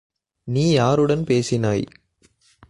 [0.47, 1.85] நீ யாருடன் பேசினாய்.